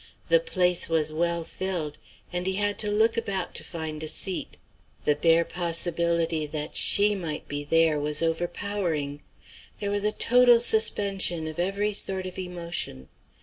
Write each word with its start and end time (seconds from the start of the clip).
The 0.29 0.39
place 0.39 0.89
was 0.89 1.13
well 1.13 1.43
filled, 1.43 1.99
and 2.33 2.47
he 2.47 2.53
had 2.55 2.79
to 2.79 2.89
look 2.89 3.17
about 3.17 3.53
to 3.53 3.63
find 3.63 4.01
a 4.01 4.07
seat. 4.07 4.57
The 5.05 5.13
bare 5.13 5.45
possibility 5.45 6.47
that 6.47 6.75
she 6.75 7.13
might 7.13 7.47
be 7.47 7.63
there 7.63 7.99
was 7.99 8.23
overpowering. 8.23 9.21
There 9.79 9.91
was 9.91 10.03
a 10.03 10.11
total 10.11 10.59
suspension 10.59 11.47
of 11.47 11.59
every 11.59 11.93
sort 11.93 12.25
of 12.25 12.39
emotion. 12.39 13.09